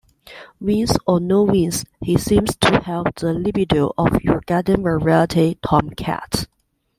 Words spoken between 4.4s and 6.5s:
garden-variety tomcat.